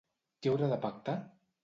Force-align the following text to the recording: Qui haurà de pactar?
Qui 0.45 0.51
haurà 0.53 0.69
de 0.73 0.79
pactar? 0.87 1.15